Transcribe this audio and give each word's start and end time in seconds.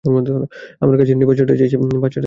আমার 0.81 0.95
কাছে 0.99 1.13
নেই,, 1.13 1.27
বাচ্চাটা 1.29 1.53
চাইছে। 1.59 1.77